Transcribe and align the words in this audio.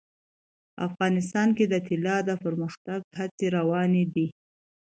افغانستان 0.87 1.49
کې 1.57 1.65
د 1.73 1.75
طلا 1.87 2.17
د 2.27 2.31
پرمختګ 2.43 2.99
هڅې 3.19 3.47
روانې 3.57 4.03
دي. 4.13 4.27